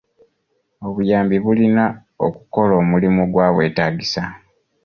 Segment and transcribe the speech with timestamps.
[0.87, 1.85] Obuyambi bulina
[2.25, 4.23] okukola omulimu ogwabwetaagisa.